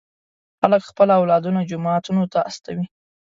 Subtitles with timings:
[0.59, 2.85] خلک خپل اولادونه جوماتونو ته استوي.